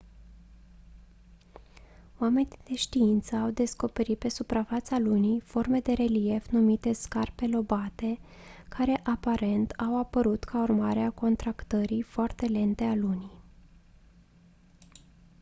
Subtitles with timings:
[2.19, 8.19] oamenii de știință au descoperit pe suprafața lunii forme de relief numite scarpe lobate
[8.69, 13.39] care aparent au apărut ca urmare a contractării foarte lente a lunii